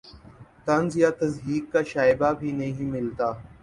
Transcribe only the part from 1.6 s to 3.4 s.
کا شائبہ بھی نہیں ملتا